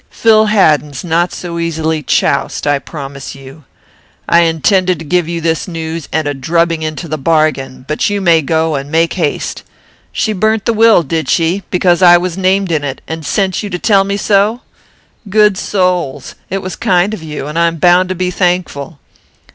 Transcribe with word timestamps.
Phil 0.09 0.47
Haddin's 0.47 1.03
not 1.03 1.31
so 1.31 1.59
easily 1.59 2.01
choused, 2.01 2.65
I 2.65 2.79
promise 2.79 3.35
you. 3.35 3.65
I 4.27 4.39
intended 4.39 4.97
to 4.97 5.05
give 5.05 5.27
you 5.29 5.41
this 5.41 5.67
news, 5.67 6.09
and 6.11 6.27
a 6.27 6.33
drubbing 6.33 6.81
into 6.81 7.07
the 7.07 7.19
bargain; 7.19 7.85
but 7.87 8.09
you 8.09 8.19
may 8.19 8.41
go, 8.41 8.73
and 8.73 8.89
make 8.91 9.13
haste. 9.13 9.61
She 10.11 10.33
burnt 10.33 10.65
the 10.65 10.73
will, 10.73 11.03
did 11.03 11.29
she, 11.29 11.61
because 11.69 12.01
I 12.01 12.17
was 12.17 12.35
named 12.35 12.71
in 12.71 12.83
it, 12.83 12.99
and 13.07 13.23
sent 13.23 13.61
you 13.61 13.69
to 13.69 13.77
tell 13.77 14.03
me 14.03 14.17
so? 14.17 14.61
Good 15.29 15.55
souls! 15.55 16.33
It 16.49 16.63
was 16.63 16.75
kind 16.75 17.13
of 17.13 17.21
you, 17.21 17.45
and 17.45 17.59
I 17.59 17.67
am 17.67 17.77
bound 17.77 18.09
to 18.09 18.15
be 18.15 18.31
thankful. 18.31 18.97